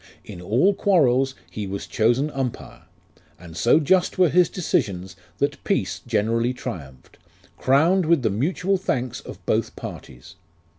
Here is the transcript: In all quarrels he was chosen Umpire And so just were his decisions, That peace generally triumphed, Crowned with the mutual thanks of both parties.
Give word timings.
In 0.25 0.41
all 0.41 0.73
quarrels 0.73 1.35
he 1.51 1.67
was 1.67 1.85
chosen 1.85 2.31
Umpire 2.31 2.85
And 3.37 3.55
so 3.55 3.79
just 3.79 4.17
were 4.17 4.29
his 4.29 4.49
decisions, 4.49 5.15
That 5.37 5.63
peace 5.63 6.01
generally 6.07 6.55
triumphed, 6.55 7.19
Crowned 7.59 8.07
with 8.07 8.23
the 8.23 8.31
mutual 8.31 8.77
thanks 8.77 9.19
of 9.19 9.45
both 9.45 9.75
parties. 9.75 10.37